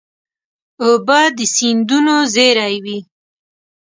[0.85, 2.99] اوبه د سیندونو زېری وي.